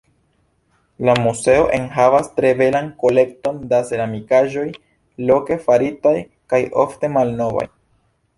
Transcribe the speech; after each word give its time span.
La 1.09 1.13
muzeo 1.25 1.67
enhavas 1.79 2.31
tre 2.39 2.53
belan 2.61 2.87
kolekton 3.03 3.59
da 3.75 3.83
ceramikaĵoj, 3.91 4.65
loke 5.29 5.59
faritaj 5.69 6.17
kaj 6.55 6.63
ofte 6.87 7.13
malnovaj. 7.21 7.69